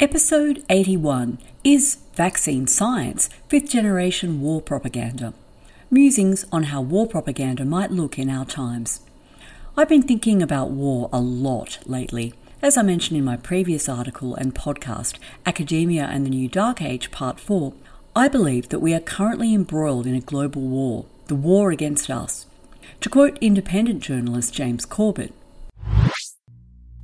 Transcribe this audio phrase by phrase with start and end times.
[0.00, 5.34] Episode 81 Is Vaccine Science Fifth Generation War Propaganda?
[5.90, 9.00] Musings on how war propaganda might look in our times.
[9.76, 12.32] I've been thinking about war a lot lately.
[12.62, 17.10] As I mentioned in my previous article and podcast, Academia and the New Dark Age
[17.10, 17.72] Part 4,
[18.14, 22.46] I believe that we are currently embroiled in a global war, the war against us.
[23.00, 25.32] To quote independent journalist James Corbett,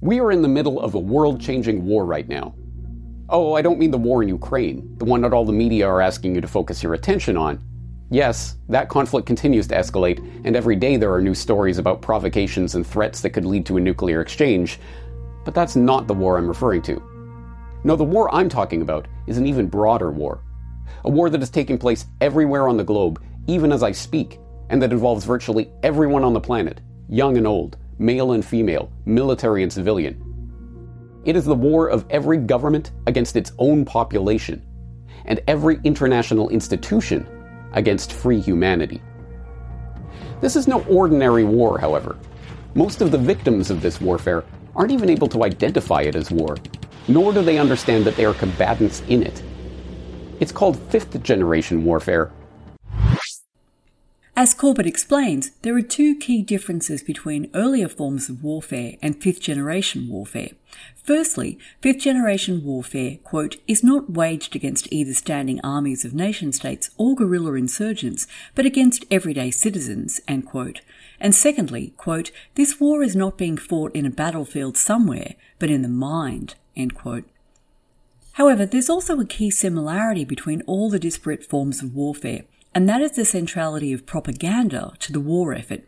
[0.00, 2.54] We are in the middle of a world changing war right now.
[3.28, 6.02] Oh, I don't mean the war in Ukraine, the one that all the media are
[6.02, 7.58] asking you to focus your attention on.
[8.10, 12.74] Yes, that conflict continues to escalate, and every day there are new stories about provocations
[12.74, 14.78] and threats that could lead to a nuclear exchange.
[15.44, 17.02] But that's not the war I'm referring to.
[17.82, 20.42] No, the war I'm talking about is an even broader war.
[21.04, 24.38] A war that is taking place everywhere on the globe, even as I speak,
[24.68, 29.62] and that involves virtually everyone on the planet, young and old, male and female, military
[29.62, 30.23] and civilian.
[31.24, 34.62] It is the war of every government against its own population,
[35.24, 37.26] and every international institution
[37.72, 39.00] against free humanity.
[40.40, 42.18] This is no ordinary war, however.
[42.74, 44.44] Most of the victims of this warfare
[44.76, 46.58] aren't even able to identify it as war,
[47.08, 49.42] nor do they understand that they are combatants in it.
[50.40, 52.32] It's called fifth generation warfare
[54.36, 59.40] as Corbett explains, there are two key differences between earlier forms of warfare and fifth
[59.40, 60.50] generation warfare.
[61.04, 66.90] Firstly, fifth generation warfare, quote, is not waged against either standing armies of nation states
[66.96, 68.26] or guerrilla insurgents,
[68.56, 70.80] but against everyday citizens, end quote.
[71.20, 75.82] And secondly, quote, this war is not being fought in a battlefield somewhere, but in
[75.82, 77.24] the mind, end quote.
[78.32, 82.42] However, there's also a key similarity between all the disparate forms of warfare,
[82.74, 85.84] and that is the centrality of propaganda to the war effort.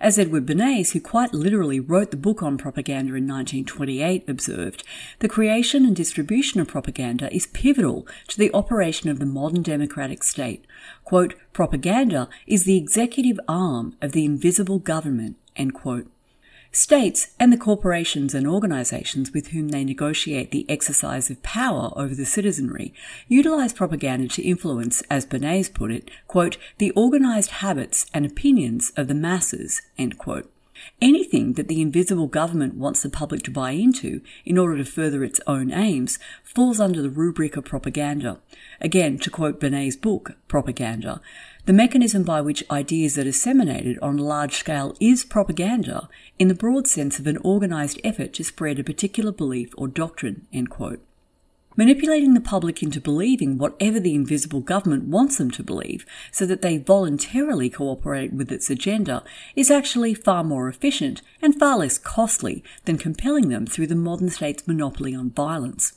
[0.00, 4.82] As Edward Bernays, who quite literally wrote the book on propaganda in 1928, observed,
[5.20, 10.24] the creation and distribution of propaganda is pivotal to the operation of the modern democratic
[10.24, 10.66] state.
[11.04, 16.10] Quote, propaganda is the executive arm of the invisible government, end quote.
[16.74, 22.16] States and the corporations and organizations with whom they negotiate the exercise of power over
[22.16, 22.92] the citizenry
[23.28, 29.06] utilize propaganda to influence, as Bernays put it, quote, the organized habits and opinions of
[29.06, 30.50] the masses, end quote.
[31.00, 35.22] Anything that the invisible government wants the public to buy into in order to further
[35.22, 38.40] its own aims falls under the rubric of propaganda.
[38.80, 41.20] Again, to quote Bernays' book, Propaganda,
[41.66, 46.08] the mechanism by which ideas are disseminated on a large scale is propaganda
[46.38, 50.46] in the broad sense of an organized effort to spread a particular belief or doctrine,
[51.76, 56.62] Manipulating the public into believing whatever the invisible government wants them to believe so that
[56.62, 59.24] they voluntarily cooperate with its agenda
[59.56, 64.30] is actually far more efficient and far less costly than compelling them through the modern
[64.30, 65.94] state's monopoly on violence.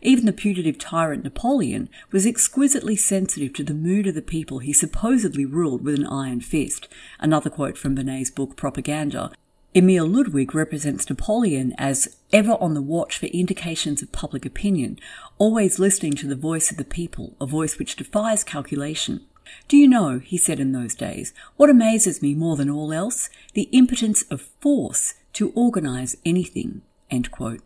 [0.00, 4.72] Even the putative tyrant Napoleon was exquisitely sensitive to the mood of the people he
[4.72, 6.88] supposedly ruled with an iron fist.
[7.20, 9.32] Another quote from Bernays' book Propaganda.
[9.74, 14.98] Emil Ludwig represents Napoleon as ever on the watch for indications of public opinion,
[15.38, 19.24] always listening to the voice of the people, a voice which defies calculation.
[19.68, 23.30] Do you know, he said in those days, what amazes me more than all else?
[23.54, 26.82] The impotence of force to organize anything.
[27.10, 27.60] End quote.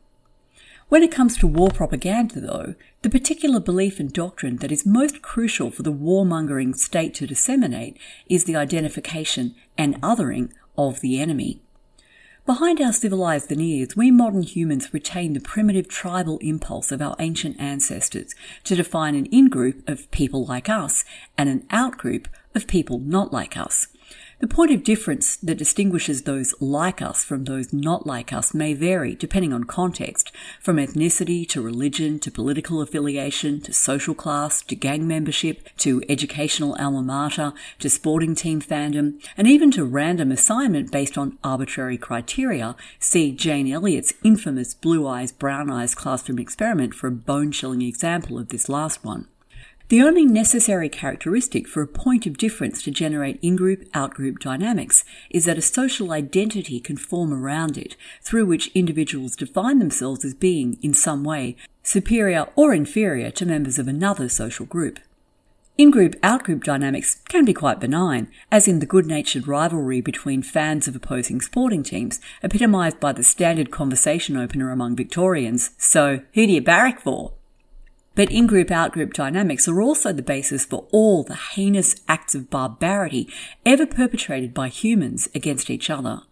[0.88, 5.20] When it comes to war propaganda, though, the particular belief and doctrine that is most
[5.20, 7.98] crucial for the warmongering state to disseminate
[8.28, 11.60] is the identification and othering of the enemy.
[12.47, 17.59] Behind our civilized veneers, we modern humans retain the primitive tribal impulse of our ancient
[17.59, 21.04] ancestors to define an in group of people like us
[21.36, 23.88] and an out group of people not like us.
[24.38, 28.74] The point of difference that distinguishes those like us from those not like us may
[28.74, 30.30] vary depending on context,
[30.60, 36.77] from ethnicity to religion to political affiliation to social class to gang membership to educational
[36.78, 42.77] alma mater to sporting team fandom and even to random assignment based on arbitrary criteria.
[42.98, 48.38] See Jane Elliott's infamous blue eyes, brown eyes classroom experiment for a bone chilling example
[48.38, 49.28] of this last one.
[49.88, 55.44] The only necessary characteristic for a point of difference to generate in-group, out-group dynamics is
[55.44, 60.77] that a social identity can form around it, through which individuals define themselves as being,
[60.83, 61.54] in some way,
[61.84, 64.98] superior or inferior to members of another social group.
[65.78, 70.97] In-group, out-group dynamics can be quite benign, as in the good-natured rivalry between fans of
[70.97, 76.60] opposing sporting teams, epitomised by the standard conversation opener among Victorians, so who do you
[76.60, 77.34] barrack for?
[78.16, 82.34] But in group out group dynamics are also the basis for all the heinous acts
[82.34, 83.28] of barbarity
[83.65, 86.22] ever perpetrated by humans against each other.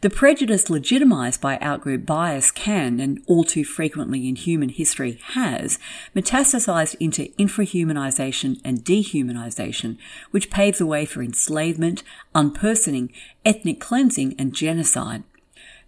[0.00, 5.80] The prejudice legitimized by outgroup bias can, and all too frequently in human history has,
[6.14, 9.98] metastasized into infrahumanization and dehumanization,
[10.30, 12.04] which paves the way for enslavement,
[12.36, 13.12] unpersoning,
[13.44, 15.24] ethnic cleansing, and genocide.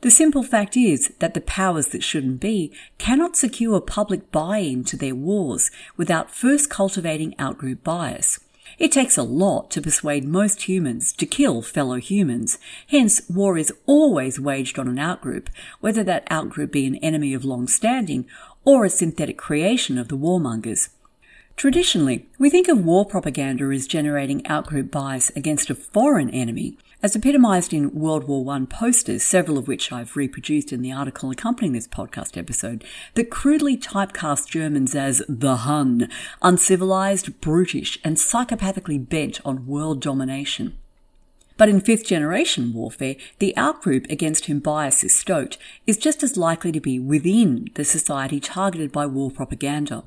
[0.03, 4.97] The simple fact is that the powers that shouldn't be cannot secure public buy-in to
[4.97, 8.39] their wars without first cultivating outgroup bias.
[8.79, 12.59] It takes a lot to persuade most humans to kill fellow humans.
[12.89, 15.47] Hence, war is always waged on an outgroup,
[15.81, 18.27] whether that outgroup be an enemy of long standing
[18.65, 20.91] or a synthetic creation of the warmongers.
[21.57, 27.15] Traditionally, we think of war propaganda as generating outgroup bias against a foreign enemy, as
[27.15, 31.75] epitomized in World War I posters, several of which I've reproduced in the article accompanying
[31.75, 32.85] this podcast episode,
[33.15, 36.09] that crudely typecast Germans as the Hun,
[36.41, 40.79] uncivilized, brutish, and psychopathically bent on world domination.
[41.59, 46.37] But in fifth generation warfare, the outgroup against whom bias is stoked is just as
[46.37, 50.05] likely to be within the society targeted by war propaganda.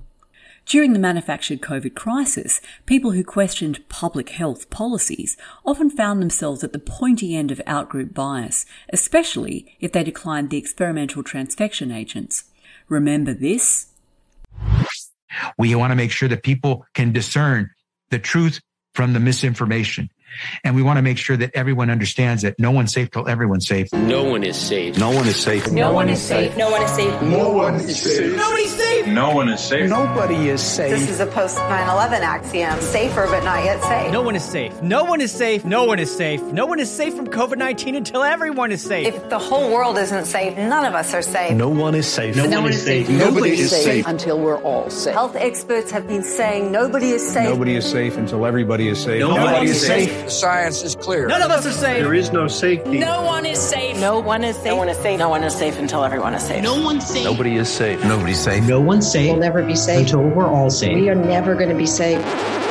[0.70, 5.36] During the manufactured COVID crisis, people who questioned public health policies
[5.66, 10.60] often found themselves at the pointy end of outgroup bias, especially if they declined the
[10.60, 12.44] experimental transfection agents.
[12.88, 13.88] Remember this?
[15.58, 17.72] We want to make sure that people can discern
[18.12, 18.62] the truth
[18.94, 20.12] from the misinformation.
[20.64, 23.66] And we want to make sure that everyone understands that no one's safe till everyone's
[23.66, 23.92] safe.
[23.92, 25.00] No one is safe.
[25.00, 25.72] No one is safe.
[25.72, 26.56] No one is safe.
[26.56, 27.22] No one is safe.
[27.24, 28.36] No one is safe.
[28.36, 28.89] Nobody's safe.
[29.08, 29.90] No one is safe.
[29.90, 30.92] Nobody is safe.
[30.92, 32.80] This is a post 9 11 axiom.
[32.82, 34.12] Safer, but not yet safe.
[34.12, 34.82] No one is safe.
[34.82, 35.66] No one is safe.
[35.66, 36.42] No one is safe.
[36.44, 39.08] No one is safe from COVID 19 until everyone is safe.
[39.08, 41.56] If the whole world isn't safe, none of us are safe.
[41.56, 42.36] No one is safe.
[42.36, 43.10] No, no one is safe.
[43.10, 45.14] Nobody is safe until we're all safe.
[45.14, 47.50] Health experts have been saying nobody is safe.
[47.50, 49.20] Nobody is safe until everybody is safe.
[49.22, 50.10] Nobody, Nobody is is safe.
[50.10, 50.26] safe.
[50.26, 51.28] The science is clear.
[51.28, 52.04] None of us are safe.
[52.04, 53.00] There is no safety.
[53.00, 53.98] No one is safe.
[54.00, 54.66] No one is safe.
[54.66, 55.20] No one is safe.
[55.20, 56.64] No one is safe until everyone is safe.
[56.64, 57.24] No one's safe.
[57.24, 58.04] Nobody is safe.
[58.04, 58.68] Nobody's safe.
[58.68, 59.30] No one's safe.
[59.30, 60.96] We'll never be safe until we're all safe.
[60.96, 62.20] We are never going to be safe.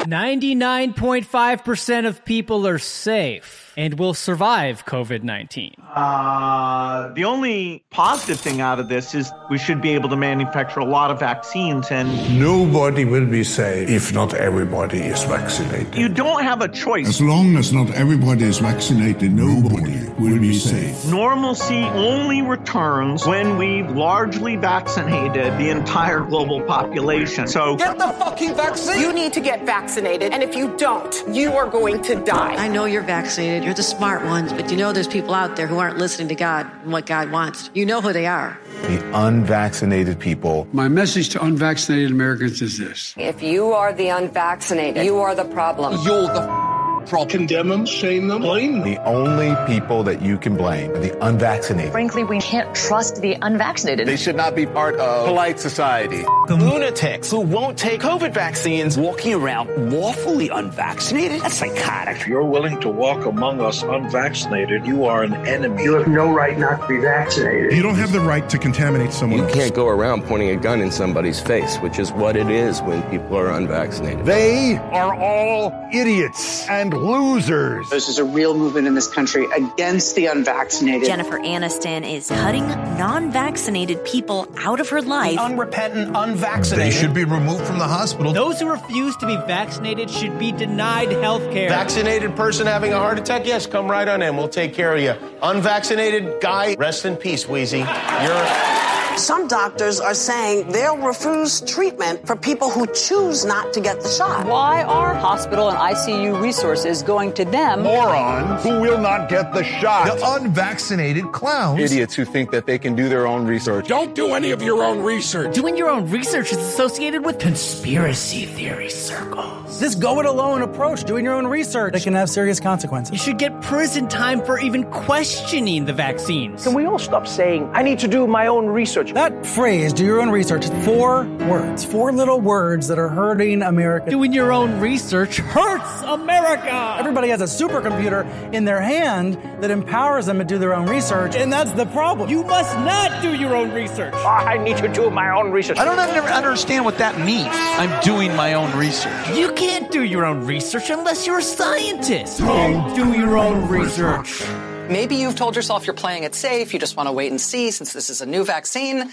[0.09, 5.75] 99.5% of people are safe and will survive COVID 19.
[5.95, 10.81] Uh, the only positive thing out of this is we should be able to manufacture
[10.81, 12.09] a lot of vaccines and
[12.41, 15.95] Nobody will be safe if not everybody is vaccinated.
[15.95, 17.07] you don't have a choice.
[17.09, 21.07] As long as not everybody is vaccinated, nobody will be safe.
[21.07, 27.47] Normalcy only returns when we've largely vaccinated the entire global population.
[27.47, 29.01] So Get the fucking vaccine.
[29.01, 32.55] You need to get vaccinated, and if you don't, you are going to die.
[32.55, 33.65] I know you're vaccinated.
[33.65, 36.35] You're the smart ones, but you know there's people out there who aren't listening to
[36.35, 37.71] God and what God wants.
[37.75, 38.59] You know who they are.
[38.83, 40.69] The unvaccinated people.
[40.73, 43.15] My message to unvaccinated Americans is this.
[43.17, 45.95] If you are the unvaccinated, you are the problem.
[46.05, 46.78] You're the
[47.09, 47.29] problem.
[47.29, 48.83] Condemn them, shame them, blame them.
[48.93, 51.93] The only people that you can blame are the unvaccinated.
[51.93, 54.07] Frankly, we can't trust the unvaccinated.
[54.07, 56.23] They should not be part of polite society.
[56.49, 61.41] The Lunatics who won't take COVID vaccines walking around lawfully unvaccinated?
[61.43, 62.17] That's psychotic.
[62.17, 65.83] If you're willing to walk among us unvaccinated, you are an enemy.
[65.85, 67.73] You have no right not to be vaccinated.
[67.73, 69.55] You don't have the right to contaminate someone You else.
[69.55, 73.03] can't go around pointing a gun in somebody's face, which is what it is when
[73.11, 74.25] people are unvaccinated.
[74.25, 77.89] They are all idiots and losers.
[77.91, 81.07] This is a real movement in this country against the unvaccinated.
[81.07, 85.37] Jennifer Aniston is cutting non vaccinated people out of her life.
[85.37, 86.93] The unrepentant, unvaccinated.
[86.93, 88.33] They should be removed from the hospital.
[88.33, 91.69] Those who refuse to be vaccinated should be denied health care.
[91.69, 93.47] Vaccinated person having a heart attack?
[93.47, 94.37] Yes, come right on in.
[94.37, 95.15] We'll take care of you.
[95.43, 97.79] Unvaccinated guy, rest in peace, Wheezy.
[97.79, 98.88] You're.
[99.19, 104.09] Some doctors are saying they'll refuse treatment for people who choose not to get the
[104.09, 104.47] shot.
[104.47, 107.83] Why are hospital and ICU resources going to them?
[107.83, 110.07] Morons who will not get the shot.
[110.07, 111.81] The unvaccinated clowns.
[111.81, 113.89] Idiots who think that they can do their own research.
[113.89, 115.53] Don't do any of your own research.
[115.53, 119.81] Doing your own research is associated with conspiracy theory circles.
[119.81, 123.13] This go it alone approach, doing your own research, that can have serious consequences.
[123.13, 126.63] You should get prison time for even questioning the vaccines.
[126.63, 129.08] Can we all stop saying, I need to do my own research?
[129.09, 129.15] Research.
[129.15, 134.11] That phrase, do your own research, four words, four little words that are hurting America.
[134.11, 136.97] Doing your own research hurts America.
[136.99, 141.35] Everybody has a supercomputer in their hand that empowers them to do their own research,
[141.35, 142.29] and that's the problem.
[142.31, 144.13] You must not do your own research.
[144.17, 145.79] Ah, I need to do my own research.
[145.79, 147.49] I don't understand what that means.
[147.51, 149.37] I'm doing my own research.
[149.37, 152.39] You can't do your own research unless you're a scientist.
[152.39, 154.43] Don't do your own research.
[154.89, 156.73] Maybe you've told yourself you're playing it safe.
[156.73, 159.11] You just want to wait and see since this is a new vaccine.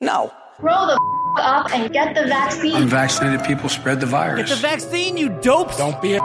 [0.00, 0.32] No.
[0.58, 0.94] Grow the
[1.38, 2.74] f- up and get the vaccine.
[2.74, 4.48] Unvaccinated people spread the virus.
[4.48, 5.76] Get the vaccine, you dopes.
[5.76, 6.20] Don't be a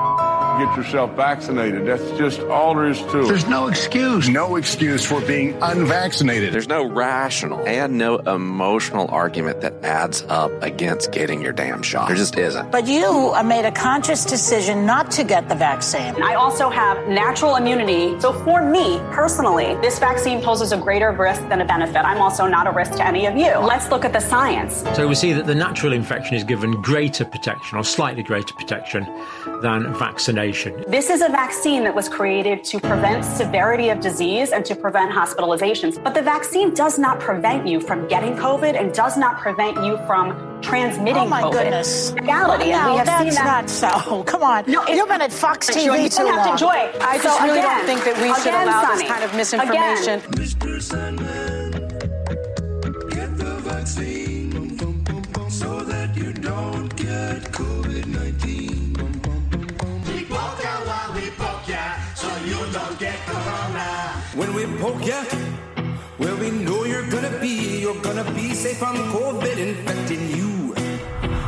[0.59, 1.87] Get yourself vaccinated.
[1.87, 3.27] That's just all there is to it.
[3.27, 4.29] There's no excuse.
[4.29, 6.53] No excuse for being unvaccinated.
[6.53, 12.07] There's no rational and no emotional argument that adds up against getting your damn shot.
[12.07, 12.71] There just isn't.
[12.71, 16.21] But you made a conscious decision not to get the vaccine.
[16.21, 18.19] I also have natural immunity.
[18.21, 21.97] So for me personally, this vaccine poses a greater risk than a benefit.
[21.97, 23.57] I'm also not a risk to any of you.
[23.57, 24.83] Let's look at the science.
[24.95, 29.03] So we see that the natural infection is given greater protection or slightly greater protection
[29.61, 30.42] than vaccination.
[30.87, 35.11] This is a vaccine that was created to prevent severity of disease and to prevent
[35.11, 36.01] hospitalizations.
[36.03, 39.97] But the vaccine does not prevent you from getting COVID and does not prevent you
[40.05, 41.25] from transmitting COVID.
[41.25, 41.51] oh my COVID.
[41.53, 42.13] goodness.
[42.21, 43.45] Reality, no, and we have that's seen that.
[43.45, 44.23] not so.
[44.25, 44.65] Come on.
[44.67, 46.57] No, You've been at Fox TV you too don't have long.
[46.57, 46.91] to joy.
[47.01, 49.23] I just So really again, don't think that we should again, allow Sonny, this kind
[49.23, 50.19] of misinformation.
[50.19, 50.43] Again.
[64.85, 65.23] Oh, when we poke ya,
[66.19, 70.73] well, we know you're gonna be, you're gonna be safe from COVID infecting you.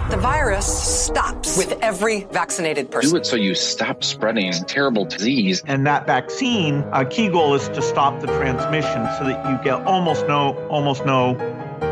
[0.09, 3.09] The virus stops with every vaccinated person.
[3.09, 5.61] Do it so you stop spreading terrible disease.
[5.67, 9.85] And that vaccine, a key goal is to stop the transmission so that you get
[9.85, 11.35] almost no, almost no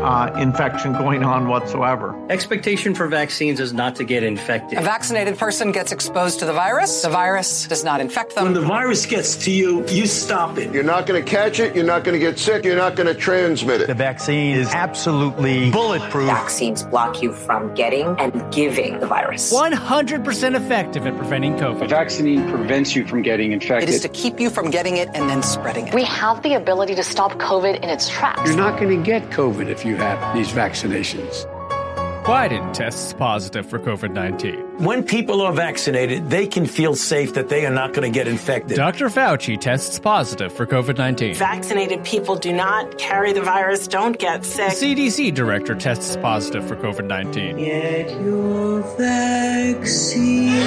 [0.04, 2.14] uh, infection going on whatsoever.
[2.30, 4.78] Expectation for vaccines is not to get infected.
[4.78, 7.02] A vaccinated person gets exposed to the virus.
[7.02, 8.44] The virus does not infect them.
[8.44, 10.72] When the virus gets to you, you stop it.
[10.74, 11.74] You're not going to catch it.
[11.74, 12.64] You're not going to get sick.
[12.64, 13.86] You're not going to transmit it.
[13.86, 16.26] The vaccine is absolutely bulletproof.
[16.26, 19.52] Vaccines block you from getting and giving the virus.
[19.52, 21.82] 100% effective at preventing COVID.
[21.82, 23.88] A vaccine prevents you from getting infected.
[23.88, 25.94] It is to keep you from getting it and then spreading it.
[25.94, 28.46] We have the ability to stop COVID in its tracks.
[28.46, 31.53] You're not going to get COVID if you have these vaccinations.
[32.24, 34.78] Biden tests positive for COVID 19.
[34.78, 38.26] When people are vaccinated, they can feel safe that they are not going to get
[38.26, 38.78] infected.
[38.78, 39.08] Dr.
[39.10, 41.34] Fauci tests positive for COVID 19.
[41.34, 44.70] Vaccinated people do not carry the virus, don't get sick.
[44.70, 47.58] The CDC director tests positive for COVID 19.
[47.58, 50.64] Get your vaccine.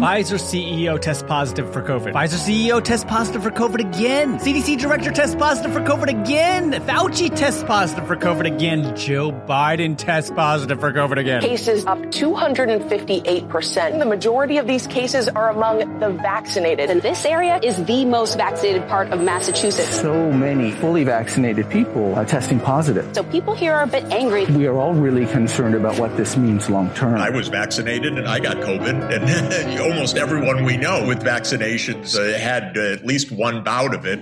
[0.00, 2.14] Pfizer CEO tests positive for COVID.
[2.14, 4.38] Pfizer CEO tests positive for COVID again.
[4.38, 6.72] CDC director tests positive for COVID again.
[6.72, 8.96] Fauci tests positive for COVID again.
[8.96, 11.42] Joe Biden tests positive for COVID again.
[11.42, 13.98] Cases up 258%.
[13.98, 16.90] The majority of these cases are among the vaccinated.
[16.90, 20.00] And this area is the most vaccinated part of Massachusetts.
[20.00, 23.14] So many fully vaccinated people are testing positive.
[23.14, 24.46] So people here are a bit angry.
[24.46, 27.16] We are all really concerned about what this means long term.
[27.16, 32.38] I was vaccinated and I got COVID, and almost everyone we know with vaccinations uh,
[32.38, 34.20] had uh, at least one bout of it.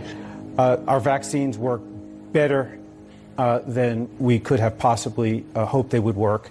[0.56, 1.80] Uh, our vaccines work
[2.32, 2.78] better
[3.66, 6.50] than we could have possibly uh, hoped they would work.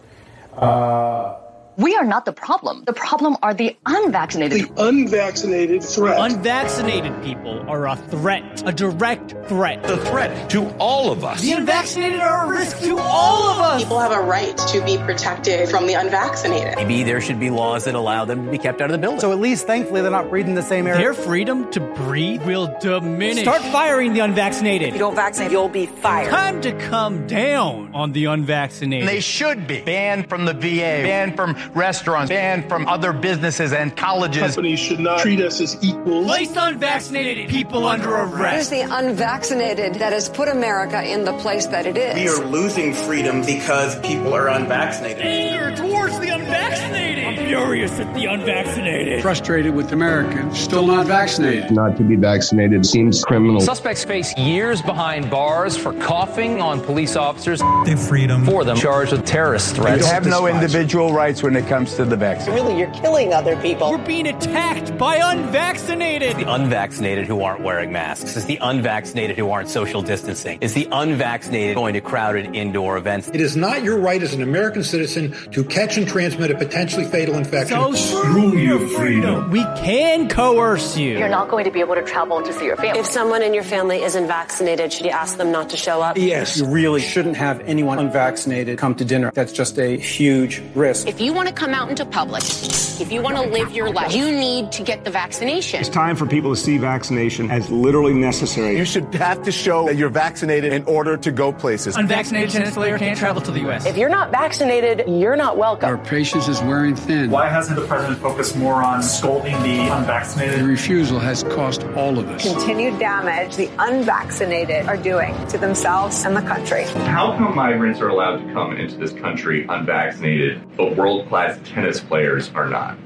[1.77, 2.85] We are not the problem.
[2.85, 4.61] The problem are the unvaccinated.
[4.61, 6.19] The unvaccinated threat.
[6.19, 9.83] Unvaccinated people are a threat, a direct threat.
[9.83, 11.39] The threat to all of us.
[11.41, 13.83] The unvaccinated are a risk to all of us.
[13.83, 16.77] People have a right to be protected from the unvaccinated.
[16.77, 19.19] Maybe there should be laws that allow them to be kept out of the building.
[19.19, 20.97] So at least, thankfully, they're not breathing the same air.
[20.97, 23.43] Their freedom to breathe will diminish.
[23.43, 24.87] Start firing the unvaccinated.
[24.87, 26.31] If you don't vaccinate, you'll be fired.
[26.31, 29.07] Time to come down on the unvaccinated.
[29.07, 33.95] They should be banned from the VA, banned from restaurants, banned from other businesses and
[33.95, 34.55] colleges.
[34.55, 36.25] Companies should not treat us as equals.
[36.25, 38.71] Place unvaccinated people under arrest.
[38.71, 42.15] It is the unvaccinated that has put America in the place that it is.
[42.15, 45.25] We are losing freedom because people are unvaccinated.
[45.25, 47.06] Anger towards the unvaccinated.
[47.27, 49.21] I'm furious at the unvaccinated.
[49.21, 51.71] Frustrated with Americans still not vaccinated.
[51.71, 53.59] Not to be vaccinated seems criminal.
[53.59, 57.59] Suspects face years behind bars for coughing on police officers.
[57.85, 58.45] Their freedom.
[58.45, 60.03] For them charged with terrorist threats.
[60.03, 62.53] You have no individual rights when it comes to the vaccine.
[62.53, 63.91] Really, you're killing other people.
[63.91, 66.37] We're being attacked by unvaccinated.
[66.37, 68.37] The unvaccinated who aren't wearing masks.
[68.37, 70.59] It's the unvaccinated who aren't social distancing.
[70.61, 73.27] It's the unvaccinated going to crowded indoor events.
[73.27, 77.03] It is not your right as an American citizen to catch and transmit a potentially
[77.17, 77.75] fatal infection.
[77.75, 79.49] So screw your freedom.
[79.49, 81.17] We can coerce you.
[81.17, 82.99] You're not going to be able to travel to see your family.
[82.99, 86.15] If someone in your family isn't vaccinated, should you ask them not to show up?
[86.15, 86.57] Yes.
[86.57, 89.31] You really shouldn't have anyone unvaccinated come to dinner.
[89.33, 91.07] That's just a huge risk.
[91.07, 94.13] If you want to come out into public, if you want to live your life,
[94.13, 95.79] you need to get the vaccination.
[95.79, 98.77] It's time for people to see vaccination as literally necessary.
[98.77, 101.95] You should have to show that you're vaccinated in order to go places.
[101.95, 103.85] Unvaccinated tennis player can't travel to the U.S.
[103.85, 105.89] If you're not vaccinated, you're not welcome.
[105.89, 107.31] Our patience is wearing thin.
[107.31, 110.59] Why hasn't the president focused more on scolding the unvaccinated?
[110.59, 112.43] The refusal has cost all of us.
[112.43, 116.83] Continued damage the unvaccinated are doing to themselves and the country.
[116.83, 121.99] How come migrants are allowed to come into this country unvaccinated, but world class tennis
[121.99, 122.97] players are not?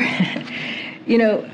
[1.06, 1.48] you know,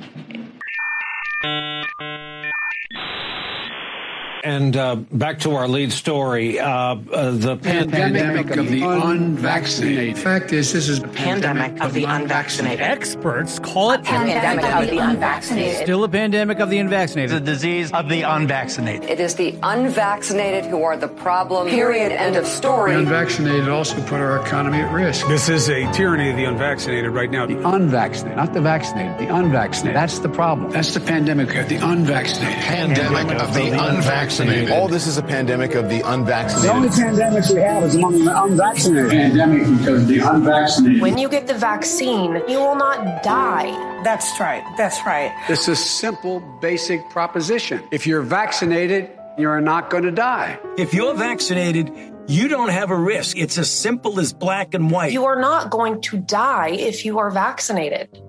[4.42, 10.16] And uh, back to our lead story, uh, uh, the pandemic, pandemic of the unvaccinated.
[10.16, 12.80] Fact is, this is a pandemic of the unvaccinated.
[12.80, 15.82] Experts call it a pandemic of the unvaccinated.
[15.82, 17.37] Still a pandemic of the unvaccinated.
[17.37, 19.11] The disease of the unvaccinated.
[19.11, 21.68] It is the unvaccinated who are the problem.
[21.68, 22.12] Period.
[22.12, 22.92] End of story.
[22.92, 25.26] The unvaccinated also put our economy at risk.
[25.26, 27.44] This is a tyranny of the unvaccinated right now.
[27.44, 29.97] The unvaccinated, not the vaccinated, the unvaccinated.
[29.97, 30.70] That's the problem.
[30.70, 32.59] That's the pandemic of the unvaccinated.
[32.61, 34.30] Pandemic of the unvaccinated.
[34.31, 36.71] All this is a pandemic of the unvaccinated.
[36.71, 39.11] The only pandemic we have is among the unvaccinated.
[39.11, 41.03] Pandemic because the unvaccinated.
[41.03, 44.03] When you get the vaccine, you will not die.
[44.05, 44.63] That's right.
[44.77, 45.33] That's right.
[45.49, 47.83] It's a simple, basic proposition.
[47.91, 50.61] If you're vaccinated, you're not going to die.
[50.79, 51.91] If you're vaccinated,
[52.29, 53.37] you don't have a risk.
[53.37, 55.13] It's as simple as black and white.
[55.13, 58.23] You are not going to die if you are vaccinated.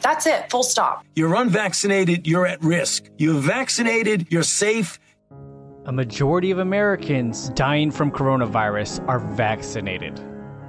[0.00, 1.04] That's it, full stop.
[1.14, 3.04] You're unvaccinated, you're at risk.
[3.18, 4.98] You're vaccinated, you're safe.
[5.84, 10.14] A majority of Americans dying from coronavirus are vaccinated.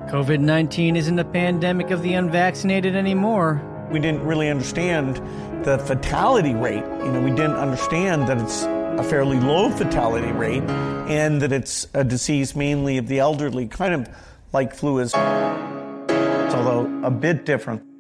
[0.10, 3.62] COVID 19 isn't a pandemic of the unvaccinated anymore.
[3.92, 5.18] We didn't really understand
[5.64, 6.84] the fatality rate.
[7.06, 11.88] You know, we didn't understand that it's a fairly low fatality rate and that it's
[11.94, 14.10] a disease mainly of the elderly, kind of
[14.52, 17.93] like flu is, although a bit different.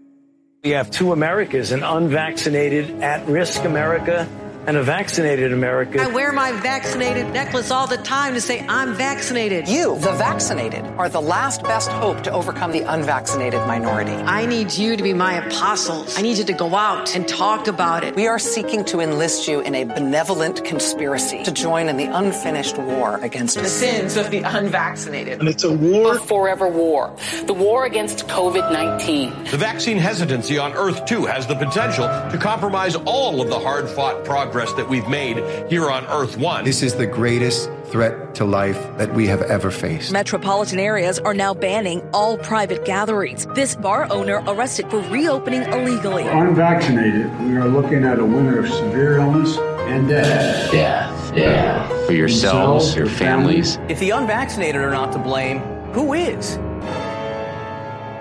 [0.63, 4.29] We have two Americas an unvaccinated, at risk America
[4.65, 6.01] and a vaccinated America.
[6.01, 9.67] I wear my vaccinated necklace all the time to say I'm vaccinated.
[9.67, 14.11] You, the vaccinated, are the last best hope to overcome the unvaccinated minority.
[14.11, 16.17] I need you to be my apostles.
[16.17, 18.15] I need you to go out and talk about it.
[18.15, 22.77] We are seeking to enlist you in a benevolent conspiracy to join in the unfinished
[22.77, 25.39] war against the sins of the unvaccinated.
[25.39, 26.15] And it's a war.
[26.15, 27.13] A forever war.
[27.45, 29.45] The war against COVID 19.
[29.51, 33.89] The vaccine hesitancy on Earth, too, has the potential to compromise all of the hard
[33.89, 35.37] fought progress that we've made
[35.67, 36.63] here on Earth One.
[36.63, 40.11] This is the greatest threat to life that we have ever faced.
[40.11, 43.47] Metropolitan areas are now banning all private gatherings.
[43.55, 46.27] This bar owner arrested for reopening illegally.
[46.27, 50.71] Unvaccinated, we are looking at a winter of severe illness and death.
[50.71, 52.05] Death, yeah.
[52.05, 53.79] For yourselves, your families.
[53.89, 55.59] If the unvaccinated are not to blame,
[55.93, 56.59] who is?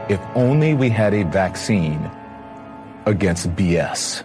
[0.09, 2.11] If only we had a vaccine
[3.05, 4.25] against BS.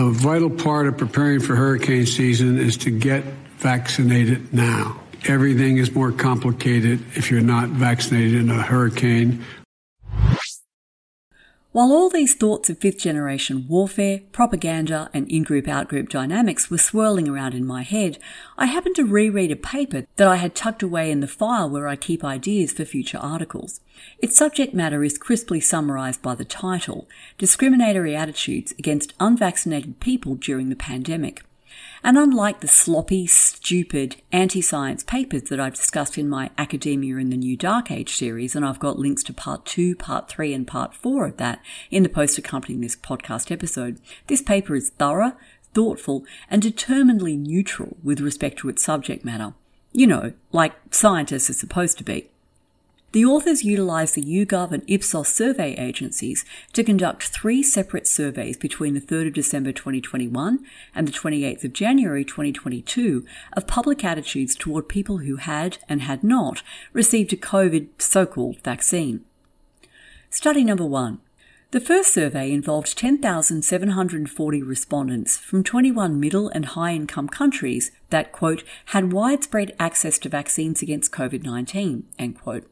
[0.00, 3.22] A vital part of preparing for hurricane season is to get
[3.58, 4.98] vaccinated now.
[5.26, 9.44] Everything is more complicated if you're not vaccinated in a hurricane.
[11.72, 16.68] While all these thoughts of fifth generation warfare, propaganda, and in group out group dynamics
[16.68, 18.18] were swirling around in my head,
[18.58, 21.86] I happened to reread a paper that I had tucked away in the file where
[21.86, 23.80] I keep ideas for future articles.
[24.18, 30.70] Its subject matter is crisply summarized by the title Discriminatory Attitudes Against Unvaccinated People During
[30.70, 31.44] the Pandemic.
[32.02, 37.36] And unlike the sloppy, stupid, anti-science papers that I've discussed in my Academia in the
[37.36, 40.94] New Dark Age series, and I've got links to part two, part three, and part
[40.94, 41.60] four of that
[41.90, 45.36] in the post accompanying this podcast episode, this paper is thorough,
[45.74, 49.52] thoughtful, and determinedly neutral with respect to its subject matter.
[49.92, 52.29] You know, like scientists are supposed to be.
[53.12, 58.94] The authors utilised the YouGov and Ipsos survey agencies to conduct three separate surveys between
[58.94, 60.60] the 3rd of December 2021
[60.94, 66.22] and the 28th of January 2022 of public attitudes toward people who had and had
[66.22, 69.24] not received a COVID so-called vaccine.
[70.30, 71.18] Study number one.
[71.72, 78.62] The first survey involved 10,740 respondents from 21 middle and high income countries that, quote,
[78.86, 82.69] had widespread access to vaccines against COVID 19, end quote.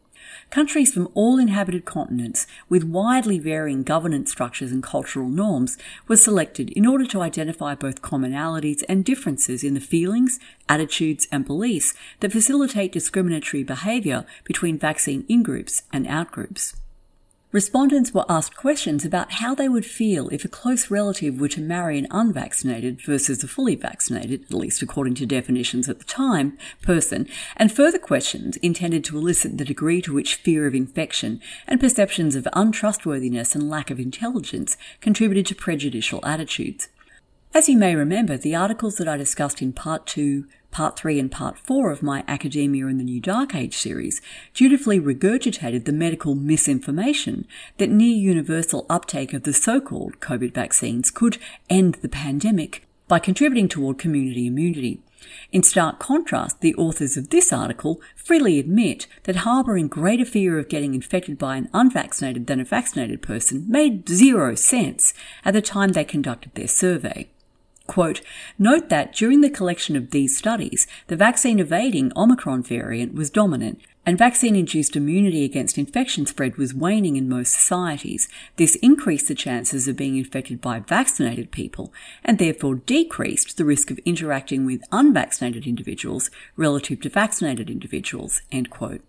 [0.51, 6.71] Countries from all inhabited continents with widely varying governance structures and cultural norms were selected
[6.71, 12.33] in order to identify both commonalities and differences in the feelings, attitudes, and beliefs that
[12.33, 16.75] facilitate discriminatory behaviour between vaccine in-groups and out-groups.
[17.51, 21.63] Respondents were asked questions about how they would feel if a close relative were to
[21.63, 26.59] marry an unvaccinated versus a fully vaccinated, at least according to definitions at the time,
[26.83, 31.81] person, and further questions intended to elicit the degree to which fear of infection and
[31.81, 36.89] perceptions of untrustworthiness and lack of intelligence contributed to prejudicial attitudes.
[37.55, 41.31] As you may remember, the articles that I discussed in Part 2, Part 3 and
[41.31, 44.21] Part 4 of my Academia in the New Dark Age series
[44.53, 51.39] dutifully regurgitated the medical misinformation that near universal uptake of the so-called COVID vaccines could
[51.71, 55.01] end the pandemic by contributing toward community immunity.
[55.51, 60.69] In stark contrast, the authors of this article freely admit that harbouring greater fear of
[60.69, 65.15] getting infected by an unvaccinated than a vaccinated person made zero sense
[65.47, 67.27] at the time they conducted their survey.
[67.89, 68.21] Quote,
[68.59, 73.81] note that during the collection of these studies, the vaccine evading Omicron variant was dominant,
[74.05, 78.29] and vaccine induced immunity against infection spread was waning in most societies.
[78.57, 81.91] This increased the chances of being infected by vaccinated people,
[82.23, 88.43] and therefore decreased the risk of interacting with unvaccinated individuals relative to vaccinated individuals.
[88.53, 89.01] End quote.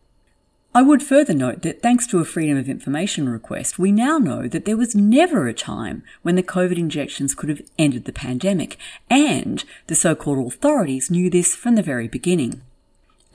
[0.74, 4.48] I would further note that thanks to a Freedom of Information request, we now know
[4.48, 8.78] that there was never a time when the COVID injections could have ended the pandemic,
[9.10, 12.62] and the so-called authorities knew this from the very beginning.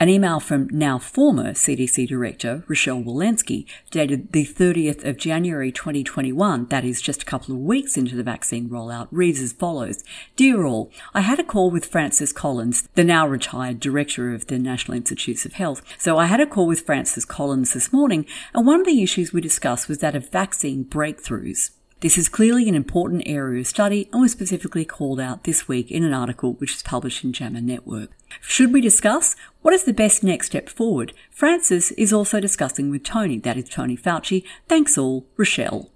[0.05, 6.67] An email from now former CDC Director Rochelle Walensky, dated the 30th of January 2021,
[6.67, 10.03] that is just a couple of weeks into the vaccine rollout, reads as follows.
[10.35, 14.59] Dear all, I had a call with Francis Collins, the now retired Director of the
[14.59, 15.81] National Institutes of Health.
[15.97, 19.33] So I had a call with Francis Collins this morning, and one of the issues
[19.33, 21.71] we discussed was that of vaccine breakthroughs.
[22.05, 25.89] This is clearly an important area of study and was specifically called out this week
[25.89, 28.11] in an article which was published in JAMA Network.
[28.41, 31.13] Should we discuss what is the best next step forward?
[31.31, 34.43] Francis is also discussing with Tony, that is Tony Fauci.
[34.67, 35.89] Thanks all, Rochelle.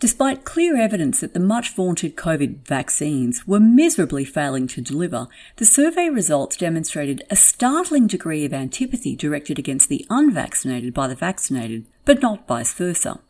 [0.00, 5.64] Despite clear evidence that the much vaunted COVID vaccines were miserably failing to deliver, the
[5.64, 11.86] survey results demonstrated a startling degree of antipathy directed against the unvaccinated by the vaccinated,
[12.04, 13.20] but not vice versa.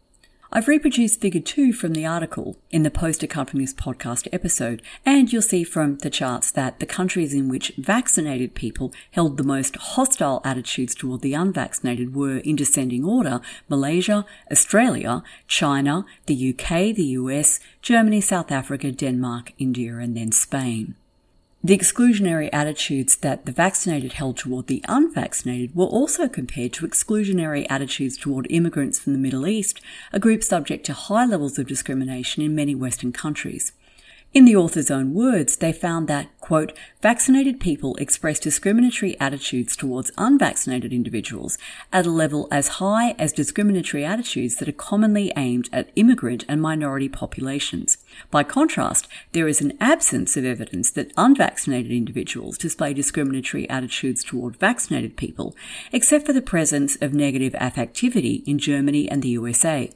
[0.51, 5.31] I've reproduced figure 2 from the article in the post accompanying this podcast episode, and
[5.31, 9.77] you'll see from the charts that the countries in which vaccinated people held the most
[9.77, 17.09] hostile attitudes toward the unvaccinated were in descending order Malaysia, Australia, China, the UK, the
[17.19, 20.95] US, Germany, South Africa, Denmark, India, and then Spain.
[21.63, 27.67] The exclusionary attitudes that the vaccinated held toward the unvaccinated were also compared to exclusionary
[27.69, 29.81] attitudes toward immigrants from the Middle East,
[30.13, 33.73] a group subject to high levels of discrimination in many Western countries.
[34.35, 40.13] In the author's own words, they found that, quote, vaccinated people express discriminatory attitudes towards
[40.19, 41.57] unvaccinated individuals
[41.95, 46.61] at a level as high as discriminatory attitudes that are commonly aimed at immigrant and
[46.61, 47.97] minority populations.
[48.31, 54.57] By contrast, there is an absence of evidence that unvaccinated individuals display discriminatory attitudes toward
[54.57, 55.57] vaccinated people,
[55.91, 59.91] except for the presence of negative affectivity in Germany and the USA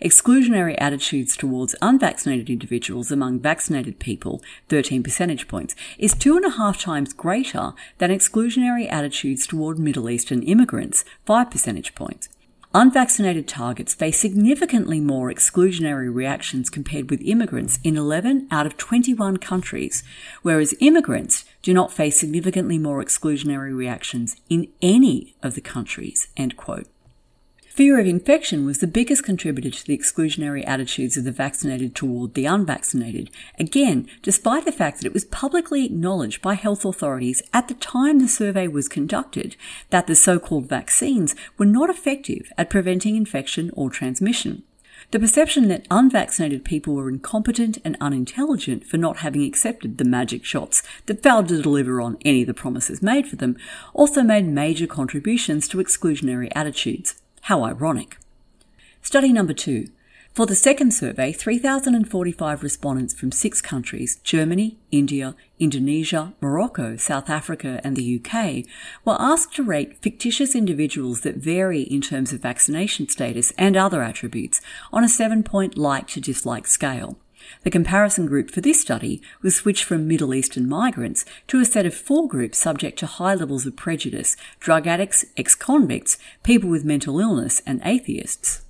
[0.00, 6.50] exclusionary attitudes towards unvaccinated individuals among vaccinated people, 13 percentage points, is two and a
[6.50, 12.28] half times greater than exclusionary attitudes toward Middle Eastern immigrants, 5 percentage points.
[12.74, 19.38] Unvaccinated targets face significantly more exclusionary reactions compared with immigrants in 11 out of 21
[19.38, 20.04] countries,
[20.42, 26.28] whereas immigrants do not face significantly more exclusionary reactions in any of the countries.
[26.36, 26.86] End quote.
[27.78, 32.34] Fear of infection was the biggest contributor to the exclusionary attitudes of the vaccinated toward
[32.34, 37.68] the unvaccinated, again, despite the fact that it was publicly acknowledged by health authorities at
[37.68, 39.54] the time the survey was conducted
[39.90, 44.64] that the so-called vaccines were not effective at preventing infection or transmission.
[45.12, 50.44] The perception that unvaccinated people were incompetent and unintelligent for not having accepted the magic
[50.44, 53.56] shots that failed to deliver on any of the promises made for them
[53.94, 57.14] also made major contributions to exclusionary attitudes.
[57.48, 58.18] How ironic.
[59.00, 59.88] Study number two.
[60.34, 67.80] For the second survey, 3,045 respondents from six countries Germany, India, Indonesia, Morocco, South Africa,
[67.82, 68.66] and the UK
[69.02, 74.02] were asked to rate fictitious individuals that vary in terms of vaccination status and other
[74.02, 74.60] attributes
[74.92, 77.16] on a seven point like to dislike scale.
[77.62, 81.86] The comparison group for this study was switched from Middle Eastern migrants to a set
[81.86, 86.84] of four groups subject to high levels of prejudice drug addicts, ex convicts, people with
[86.84, 88.62] mental illness, and atheists.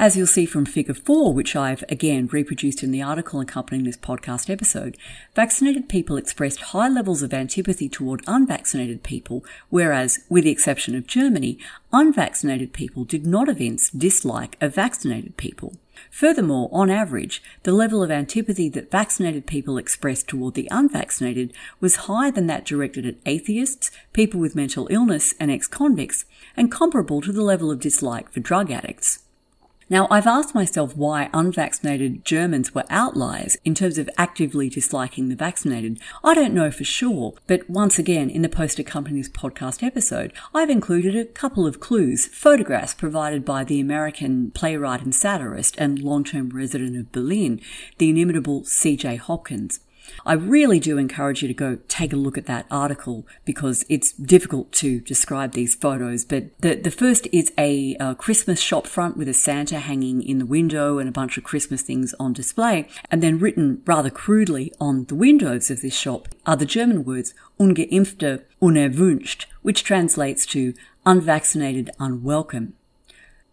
[0.00, 3.96] As you'll see from figure 4, which I've again reproduced in the article accompanying this
[3.96, 4.96] podcast episode,
[5.34, 11.08] vaccinated people expressed high levels of antipathy toward unvaccinated people, whereas, with the exception of
[11.08, 11.58] Germany,
[11.92, 15.74] unvaccinated people did not evince dislike of vaccinated people.
[16.10, 22.06] Furthermore, on average, the level of antipathy that vaccinated people expressed toward the unvaccinated was
[22.06, 26.24] higher than that directed at atheists, people with mental illness, and ex convicts,
[26.56, 29.20] and comparable to the level of dislike for drug addicts.
[29.90, 35.34] Now, I've asked myself why unvaccinated Germans were outliers in terms of actively disliking the
[35.34, 35.98] vaccinated.
[36.22, 40.68] I don't know for sure, but once again, in the post accompanying podcast episode, I've
[40.68, 46.50] included a couple of clues, photographs provided by the American playwright and satirist and long-term
[46.50, 47.58] resident of Berlin,
[47.96, 49.16] the inimitable C.J.
[49.16, 49.80] Hopkins.
[50.24, 54.12] I really do encourage you to go take a look at that article because it's
[54.12, 56.24] difficult to describe these photos.
[56.24, 60.38] But the, the first is a, a Christmas shop front with a Santa hanging in
[60.38, 62.88] the window and a bunch of Christmas things on display.
[63.10, 67.34] And then written rather crudely on the windows of this shop are the German words
[67.58, 72.74] Ungeimpfte unerwünscht, which translates to unvaccinated unwelcome.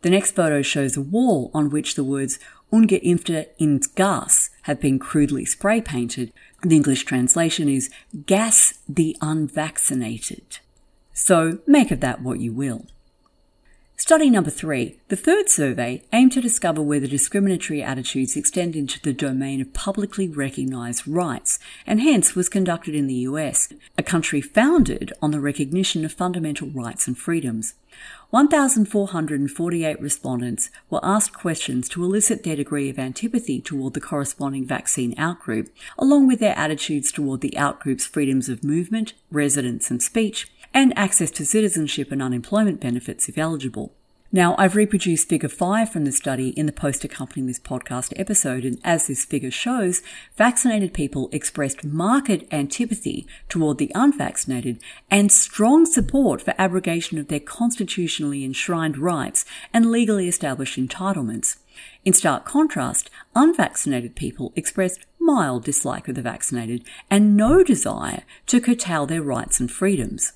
[0.02, 2.38] The next photo shows a wall on which the words
[2.72, 6.34] Ungeimpfte ins Gas have been crudely spray painted.
[6.62, 7.90] The English translation is
[8.26, 10.60] gas the unvaccinated.
[11.14, 12.88] So make of that what you will.
[13.98, 15.00] Study number three.
[15.08, 20.28] The third survey aimed to discover whether discriminatory attitudes extend into the domain of publicly
[20.28, 26.04] recognized rights, and hence was conducted in the US, a country founded on the recognition
[26.04, 27.76] of fundamental rights and freedoms.
[28.32, 35.16] 1,448 respondents were asked questions to elicit their degree of antipathy toward the corresponding vaccine
[35.16, 40.96] outgroup, along with their attitudes toward the outgroup's freedoms of movement, residence and speech, and
[40.98, 43.94] access to citizenship and unemployment benefits if eligible.
[44.32, 48.66] Now, I've reproduced figure 5 from the study in the post accompanying this podcast episode,
[48.66, 50.02] and as this figure shows,
[50.36, 57.40] vaccinated people expressed marked antipathy toward the unvaccinated and strong support for abrogation of their
[57.40, 61.58] constitutionally enshrined rights and legally established entitlements.
[62.04, 68.60] In stark contrast, unvaccinated people expressed mild dislike of the vaccinated and no desire to
[68.60, 70.34] curtail their rights and freedoms.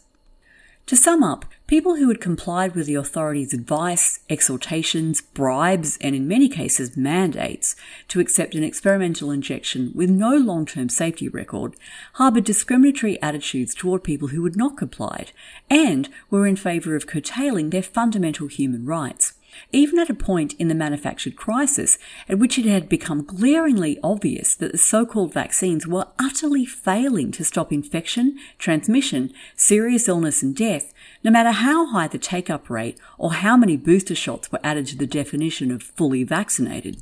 [0.89, 6.27] To sum up, people who had complied with the authorities' advice, exhortations, bribes, and in
[6.27, 7.75] many cases mandates
[8.07, 11.75] to accept an experimental injection with no long term safety record
[12.13, 15.31] harboured discriminatory attitudes toward people who had not complied
[15.69, 19.33] and were in favour of curtailing their fundamental human rights
[19.71, 24.55] even at a point in the manufactured crisis at which it had become glaringly obvious
[24.55, 30.93] that the so-called vaccines were utterly failing to stop infection, transmission, serious illness and death,
[31.23, 34.97] no matter how high the take-up rate or how many booster shots were added to
[34.97, 37.01] the definition of fully vaccinated.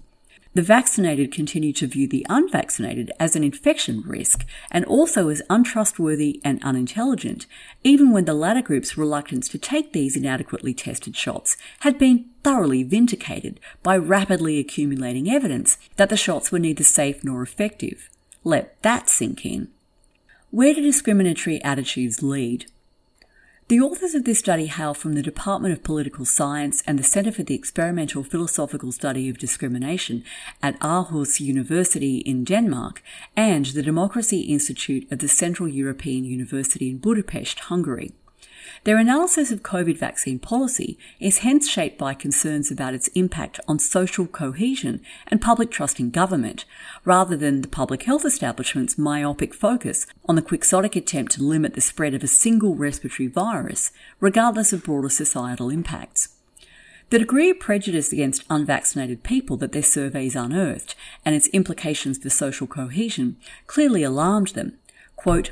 [0.58, 6.42] The vaccinated continue to view the unvaccinated as an infection risk and also as untrustworthy
[6.44, 7.46] and unintelligent,
[7.84, 12.82] even when the latter group's reluctance to take these inadequately tested shots had been thoroughly
[12.82, 18.10] vindicated by rapidly accumulating evidence that the shots were neither safe nor effective.
[18.44, 19.68] Let that sink in.
[20.50, 22.66] Where do discriminatory attitudes lead?
[23.70, 27.34] The authors of this study hail from the Department of Political Science and the Center
[27.34, 30.24] for the Experimental Philosophical Study of Discrimination
[30.64, 33.04] at Aarhus University in Denmark
[33.36, 38.14] and the Democracy Institute of the Central European University in Budapest, Hungary.
[38.84, 43.80] Their analysis of COVID vaccine policy is hence shaped by concerns about its impact on
[43.80, 46.66] social cohesion and public trust in government,
[47.04, 51.82] rather than the public health establishment's myopic focus on the quixotic attempt to limit the
[51.82, 56.30] spread of a single respiratory virus, regardless of broader societal impacts.
[57.10, 62.30] The degree of prejudice against unvaccinated people that their surveys unearthed and its implications for
[62.30, 64.78] social cohesion clearly alarmed them.
[65.16, 65.52] Quote,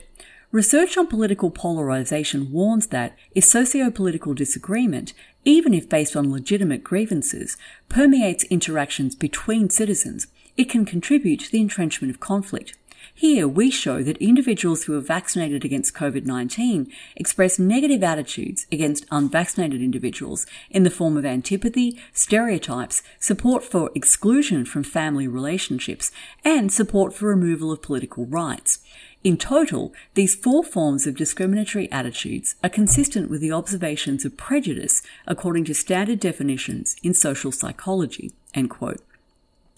[0.56, 5.12] Research on political polarization warns that if socio-political disagreement,
[5.44, 7.58] even if based on legitimate grievances,
[7.90, 12.78] permeates interactions between citizens, it can contribute to the entrenchment of conflict.
[13.14, 19.06] Here, we show that individuals who are vaccinated against COVID 19 express negative attitudes against
[19.12, 26.14] unvaccinated individuals in the form of antipathy, stereotypes, support for exclusion from family relationships,
[26.46, 28.80] and support for removal of political rights.
[29.26, 35.02] In total, these four forms of discriminatory attitudes are consistent with the observations of prejudice
[35.26, 38.34] according to standard definitions in social psychology.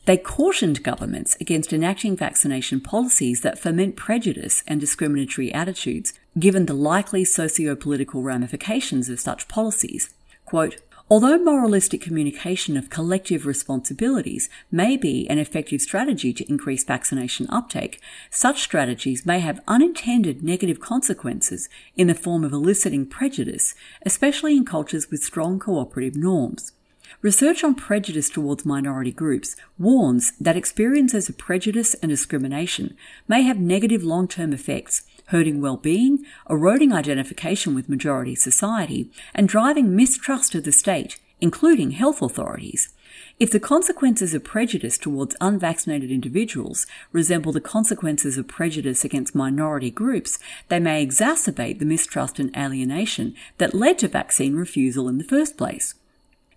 [0.03, 6.73] They cautioned governments against enacting vaccination policies that foment prejudice and discriminatory attitudes, given the
[6.73, 10.13] likely socio political ramifications of such policies.
[10.43, 10.75] Quote,
[11.10, 18.02] Although moralistic communication of collective responsibilities may be an effective strategy to increase vaccination uptake,
[18.30, 23.74] such strategies may have unintended negative consequences in the form of eliciting prejudice,
[24.06, 26.74] especially in cultures with strong cooperative norms.
[27.22, 32.98] Research on prejudice towards minority groups warns that experiences of prejudice and discrimination
[33.30, 39.95] may have negative long term effects hurting well-being, eroding identification with majority society, and driving
[39.95, 42.93] mistrust of the state, including health authorities.
[43.39, 49.91] If the consequences of prejudice towards unvaccinated individuals resemble the consequences of prejudice against minority
[49.91, 55.23] groups, they may exacerbate the mistrust and alienation that led to vaccine refusal in the
[55.23, 55.93] first place.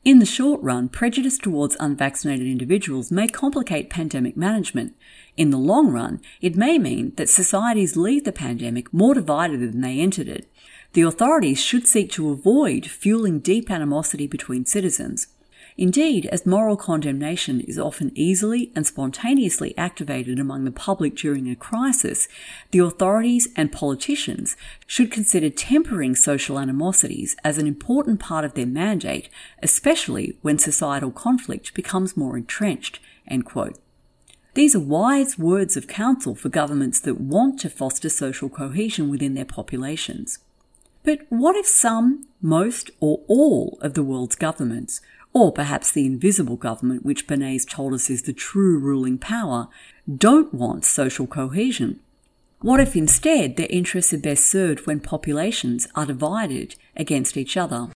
[0.03, 4.95] In the short run, prejudice towards unvaccinated individuals may complicate pandemic management.
[5.37, 9.83] In the long run, it may mean that societies leave the pandemic more divided than
[9.83, 10.51] they entered it.
[10.95, 15.27] The authorities should seek to avoid fueling deep animosity between citizens.
[15.77, 21.57] Indeed, as moral condemnation is often easily and spontaneously activated among the public during a
[21.57, 22.29] crisis,
[22.71, 24.57] the authorities and politicians
[24.87, 29.29] should consider tempering social animosities as an important part of their mandate,
[29.63, 33.01] especially when societal conflict becomes more entrenched.
[34.55, 39.35] These are wise words of counsel for governments that want to foster social cohesion within
[39.35, 40.41] their populations.
[41.03, 45.01] But what if some, most, or all of the world's governments
[45.33, 49.69] or perhaps the invisible government which Bernays told us is the true ruling power,
[50.13, 52.01] don't want social cohesion?
[52.61, 57.89] What if instead their interests are best served when populations are divided against each other?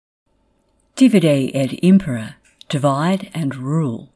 [0.96, 2.38] Divide et impera,
[2.70, 4.10] divide and rule.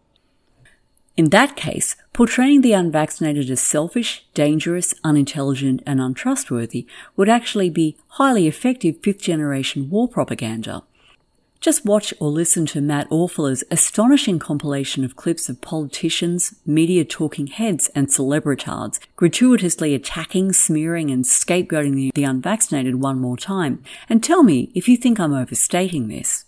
[1.18, 7.98] In that case, portraying the unvaccinated as selfish, dangerous, unintelligent, and untrustworthy would actually be
[8.10, 10.84] highly effective fifth generation war propaganda.
[11.60, 17.48] Just watch or listen to Matt Orfalea's astonishing compilation of clips of politicians, media talking
[17.48, 24.44] heads, and celebritards gratuitously attacking, smearing, and scapegoating the unvaccinated one more time, and tell
[24.44, 26.46] me if you think I'm overstating this.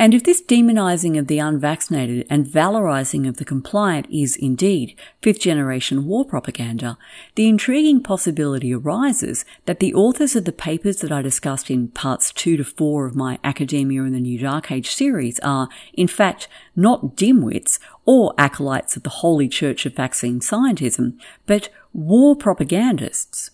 [0.00, 5.40] And if this demonizing of the unvaccinated and valorizing of the compliant is indeed fifth
[5.40, 6.96] generation war propaganda,
[7.34, 12.32] the intriguing possibility arises that the authors of the papers that I discussed in parts
[12.32, 16.48] two to four of my Academia in the New Dark Age series are, in fact,
[16.74, 23.50] not dimwits or acolytes of the Holy Church of vaccine scientism, but war propagandists.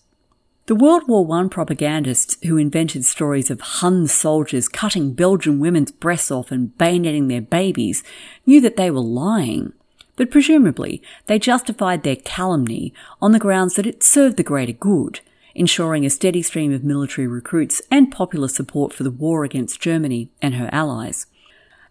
[0.67, 6.33] The World War I propagandists who invented stories of Hun soldiers cutting Belgian women's breasts
[6.33, 8.03] off and bayoneting their babies
[8.47, 9.75] knew that they were lying.
[10.17, 15.21] But presumably, they justified their calumny on the grounds that it served the greater good,
[15.55, 20.31] ensuring a steady stream of military recruits and popular support for the war against Germany
[20.43, 21.27] and her allies.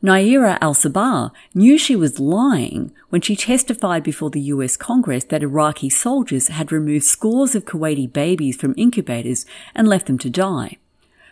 [0.05, 5.41] Nayirah al Sabah knew she was lying when she testified before the US Congress that
[5.41, 10.77] Iraqi soldiers had removed scores of Kuwaiti babies from incubators and left them to die.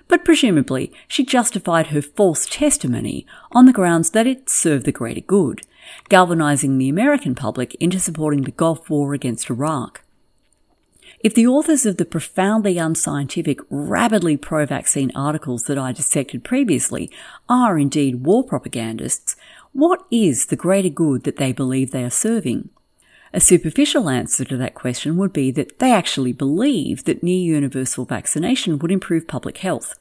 [0.08, 5.22] But presumably, she justified her false testimony on the grounds that it served the greater
[5.22, 5.62] good,
[6.10, 10.02] galvanizing the American public into supporting the Gulf War against Iraq.
[11.24, 17.10] If the authors of the profoundly unscientific, rabidly pro vaccine articles that I dissected previously
[17.48, 19.38] are indeed war propagandists,
[19.72, 22.68] what is the greater good that they believe they are serving?
[23.34, 28.04] A superficial answer to that question would be that they actually believe that near universal
[28.04, 29.98] vaccination would improve public health.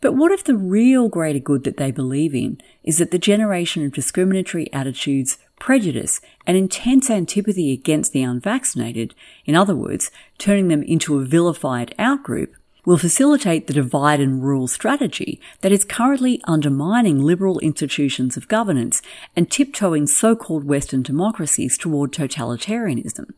[0.00, 3.86] But what if the real greater good that they believe in is that the generation
[3.86, 10.82] of discriminatory attitudes, prejudice, and intense antipathy against the unvaccinated, in other words, turning them
[10.82, 12.48] into a vilified outgroup,
[12.84, 19.02] will facilitate the divide and rule strategy that is currently undermining liberal institutions of governance
[19.36, 23.32] and tiptoeing so-called Western democracies toward totalitarianism.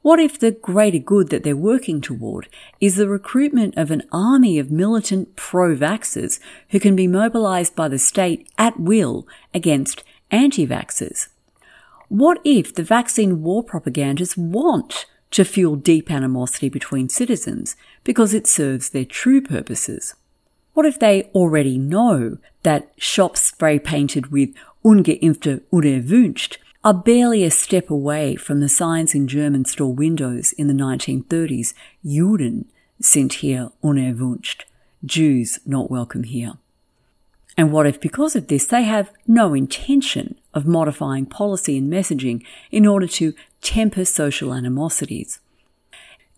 [0.00, 2.48] What if the greater good that they're working toward
[2.80, 7.98] is the recruitment of an army of militant pro-vaxxers who can be mobilized by the
[7.98, 11.28] state at will against anti-vaxxers?
[12.08, 18.46] What if the vaccine war propagandists want to fuel deep animosity between citizens because it
[18.46, 20.14] serves their true purposes?
[20.74, 27.50] What if they already know that shops spray painted with ungeimpfte unerwünscht are barely a
[27.50, 32.66] step away from the signs in German store windows in the 1930s Juden
[33.00, 34.64] sind hier unerwünscht,
[35.04, 36.52] Jews not welcome here.
[37.56, 42.44] And what if, because of this, they have no intention of modifying policy and messaging
[42.70, 45.40] in order to temper social animosities?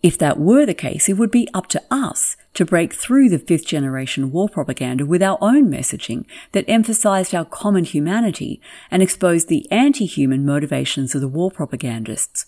[0.01, 3.37] If that were the case, it would be up to us to break through the
[3.37, 9.49] fifth generation war propaganda with our own messaging that emphasized our common humanity and exposed
[9.49, 12.45] the anti-human motivations of the war propagandists.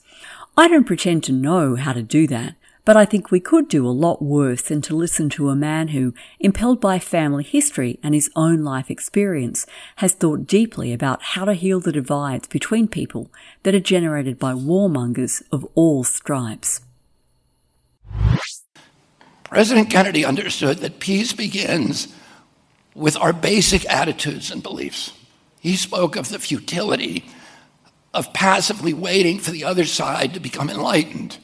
[0.55, 3.87] I don't pretend to know how to do that, but I think we could do
[3.87, 8.15] a lot worse than to listen to a man who, impelled by family history and
[8.15, 9.65] his own life experience,
[9.97, 13.31] has thought deeply about how to heal the divides between people
[13.63, 16.81] that are generated by warmongers of all stripes.
[19.43, 22.07] President Kennedy understood that peace begins
[22.95, 25.13] with our basic attitudes and beliefs.
[25.59, 27.25] He spoke of the futility
[28.13, 31.37] of passively waiting for the other side to become enlightened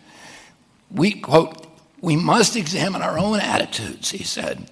[0.92, 1.66] we, quote,
[2.02, 4.70] we must examine our own attitudes, he said,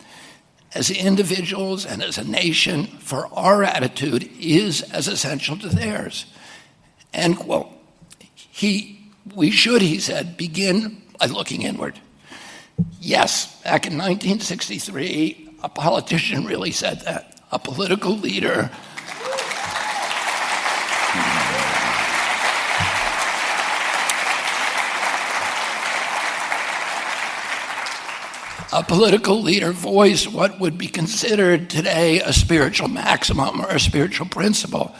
[0.74, 6.26] as individuals and as a nation, for our attitude is as essential to theirs.
[7.14, 7.70] End quote.
[8.36, 12.00] He, we should, he said, begin by looking inward.
[13.00, 17.42] Yes, back in 1963, a politician really said that.
[17.52, 18.70] A political leader
[28.76, 34.28] a political leader voiced what would be considered today a spiritual maximum or a spiritual
[34.28, 34.94] principle.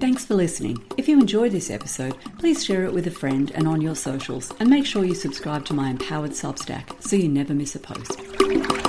[0.00, 0.82] Thanks for listening.
[0.96, 4.50] If you enjoyed this episode, please share it with a friend and on your socials,
[4.60, 8.83] and make sure you subscribe to my empowered Substack so you never miss a post.